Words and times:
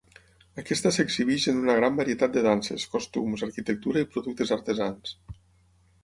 Aquesta 0.59 0.91
s'exhibeix 0.93 1.43
en 1.51 1.59
una 1.63 1.75
gran 1.79 1.99
varietat 1.99 2.33
de 2.37 2.41
danses, 2.47 2.85
costums, 2.93 3.43
arquitectura 3.49 4.03
i 4.05 4.09
productes 4.15 4.55
artesans. 4.57 5.13